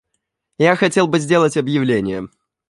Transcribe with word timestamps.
Я 0.57 0.75
хотел 0.77 1.05
бы 1.05 1.19
сделать 1.19 1.57
объявление. 1.57 2.27